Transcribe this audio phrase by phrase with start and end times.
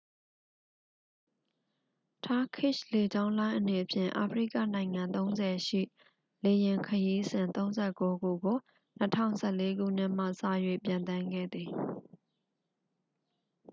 [2.25, 5.81] turkishလေကြောင်းလိုင်းအနေဖြင့် အာဖရိကနိုင်ငံ ၃၀ ရှိ
[6.43, 8.47] လေယာဉ်ခရီးစဉ် ၃၉ ခုကို ၂
[9.01, 10.27] ၀၁၄ ခုနှစ်မှစ၍
[10.85, 11.69] ပျံသန်းခဲ့သည်။